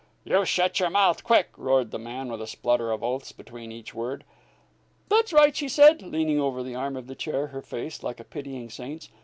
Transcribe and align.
"You 0.23 0.45
shet 0.45 0.79
your 0.79 0.89
mouth 0.89 1.23
quick!" 1.23 1.49
roared 1.55 1.91
the 1.91 1.99
man, 1.99 2.31
with 2.31 2.41
a 2.41 2.47
splutter 2.47 2.91
of 2.91 3.03
oaths 3.03 3.31
between 3.31 3.71
each 3.71 3.93
word. 3.93 4.23
"That's 5.09 5.31
right," 5.31 5.55
she 5.55 5.69
said, 5.69 6.01
leaning 6.01 6.39
over 6.39 6.63
the 6.63 6.73
arm 6.73 6.97
of 6.97 7.05
the 7.05 7.13
chair, 7.13 7.45
her 7.49 7.61
face 7.61 8.01
like 8.01 8.19
a 8.19 8.23
pitying 8.23 8.71
saint's. 8.71 9.09